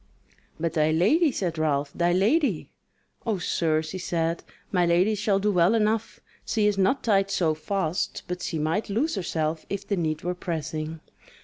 [0.59, 2.71] "But thy lady," said Ralph, "thy lady?"
[3.23, 7.53] "O sir," she said; "My lady shall do well enough: she is not tied so
[7.53, 11.01] fast, but she might loose herself if the need were pressing.